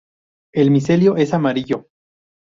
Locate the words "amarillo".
1.35-1.87